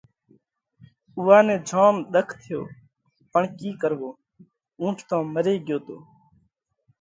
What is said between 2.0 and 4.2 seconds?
ۮک ٿيو پڻ ڪِي ڪروو،